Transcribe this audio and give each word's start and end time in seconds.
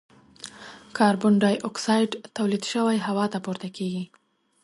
کاربن 0.97 1.33
ډای 1.41 1.55
اکسایډ 1.69 2.11
تولید 2.37 2.63
شوی 2.71 2.97
هوا 3.07 3.25
ته 3.33 3.37
پورته 3.45 3.67
کیږي. 3.77 4.03